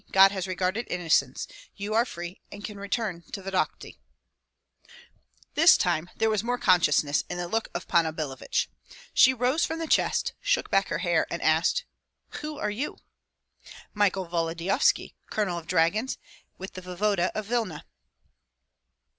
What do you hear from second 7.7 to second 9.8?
of Panna Billevich. She rose from